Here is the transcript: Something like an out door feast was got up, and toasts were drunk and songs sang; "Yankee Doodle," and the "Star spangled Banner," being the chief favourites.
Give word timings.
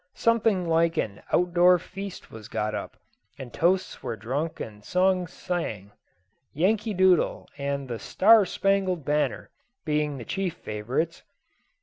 Something 0.15 0.67
like 0.67 0.97
an 0.97 1.21
out 1.31 1.53
door 1.53 1.77
feast 1.77 2.31
was 2.31 2.47
got 2.47 2.73
up, 2.73 2.97
and 3.37 3.53
toasts 3.53 4.01
were 4.01 4.15
drunk 4.17 4.59
and 4.59 4.83
songs 4.83 5.31
sang; 5.31 5.91
"Yankee 6.55 6.95
Doodle," 6.95 7.47
and 7.55 7.87
the 7.87 7.99
"Star 7.99 8.43
spangled 8.47 9.05
Banner," 9.05 9.51
being 9.85 10.17
the 10.17 10.25
chief 10.25 10.55
favourites. 10.55 11.21